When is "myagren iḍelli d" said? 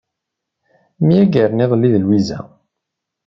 1.05-1.95